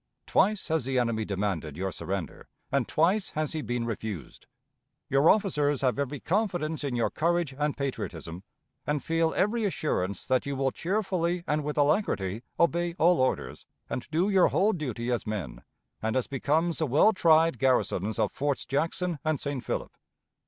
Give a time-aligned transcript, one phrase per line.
[0.25, 4.47] Twice has the enemy demanded your surrender, and twice has he been refused.
[5.11, 8.41] "Your officers have every confidence in your courage and patriotism,
[8.87, 14.07] and feel every assurance that you will cheerfully and with alacrity obey all orders, and
[14.09, 15.61] do your whole duty as men
[16.01, 19.63] and as becomes the well tried garrisons of Forts Jackson and St.
[19.63, 19.91] Philip.